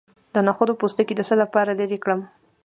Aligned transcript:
د 0.33 0.35
نخود 0.47 0.69
پوستکی 0.79 1.13
د 1.17 1.21
څه 1.29 1.35
لپاره 1.41 1.77
لرې 1.79 1.97
کړم؟ 2.03 2.19